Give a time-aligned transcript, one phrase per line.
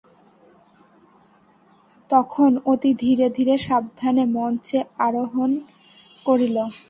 [2.09, 5.49] তখন অতি ধীরে ধীরে সাবধানে মঞ্চে আরোহণ
[6.15, 6.57] করিল।